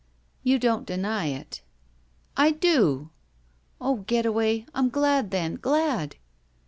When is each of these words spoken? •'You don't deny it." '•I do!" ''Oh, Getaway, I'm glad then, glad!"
•'You 0.43 0.59
don't 0.59 0.87
deny 0.87 1.27
it." 1.27 1.61
'•I 2.35 2.59
do!" 2.59 3.11
''Oh, 3.79 3.97
Getaway, 4.07 4.65
I'm 4.73 4.89
glad 4.89 5.29
then, 5.29 5.57
glad!" 5.57 6.15